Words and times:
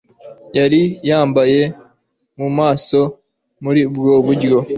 yari 0.57 0.81
yambaye 1.09 1.61
mu 2.39 2.47
maso 2.59 2.99
muri 3.63 3.81
ubwo 3.89 4.13
buryo 4.25 4.55